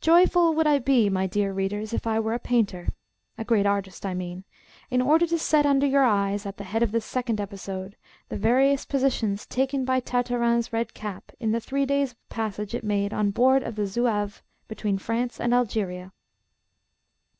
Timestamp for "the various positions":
8.28-9.44